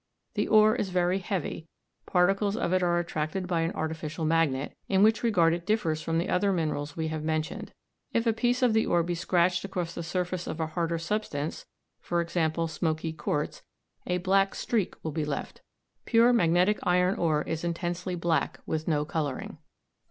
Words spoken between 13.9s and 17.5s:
a black "streak" will be left. Pure magnetic iron ore